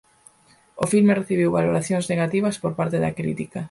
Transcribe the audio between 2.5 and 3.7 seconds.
por parte da crítica.